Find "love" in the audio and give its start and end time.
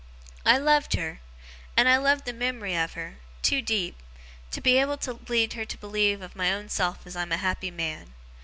1.97-2.23